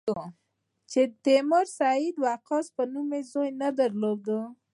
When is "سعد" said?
1.77-2.15